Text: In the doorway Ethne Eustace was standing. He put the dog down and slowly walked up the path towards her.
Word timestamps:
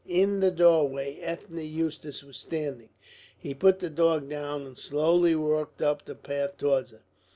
In 0.09 0.39
the 0.39 0.49
doorway 0.49 1.19
Ethne 1.19 1.59
Eustace 1.59 2.23
was 2.23 2.35
standing. 2.35 2.89
He 3.37 3.53
put 3.53 3.77
the 3.77 3.89
dog 3.91 4.27
down 4.29 4.63
and 4.65 4.75
slowly 4.75 5.35
walked 5.35 5.79
up 5.83 6.05
the 6.05 6.15
path 6.15 6.57
towards 6.57 6.89
her. 6.89 7.03